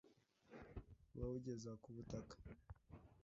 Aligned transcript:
bawugeza 1.15 1.71
ku 1.81 1.89
butaka 1.95 2.35